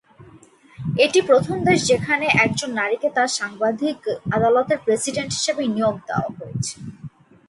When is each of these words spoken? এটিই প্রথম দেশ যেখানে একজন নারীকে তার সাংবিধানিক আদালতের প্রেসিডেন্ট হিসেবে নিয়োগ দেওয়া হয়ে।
এটিই 0.97 1.27
প্রথম 1.27 1.57
দেশ 1.63 1.79
যেখানে 1.87 2.25
একজন 2.45 2.69
নারীকে 2.79 3.07
তার 3.15 3.29
সাংবিধানিক 3.37 3.99
আদালতের 4.31 4.79
প্রেসিডেন্ট 4.85 5.31
হিসেবে 5.37 5.63
নিয়োগ 5.67 5.95
দেওয়া 6.07 6.29
হয়ে। 6.35 6.55